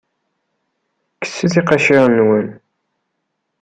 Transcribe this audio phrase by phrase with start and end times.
[1.25, 2.47] Kkset iqaciren-nwen.